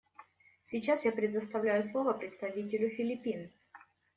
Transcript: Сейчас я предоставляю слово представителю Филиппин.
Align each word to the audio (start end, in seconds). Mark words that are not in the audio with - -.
Сейчас 0.63 1.05
я 1.05 1.11
предоставляю 1.11 1.83
слово 1.83 2.13
представителю 2.13 2.89
Филиппин. 2.89 3.51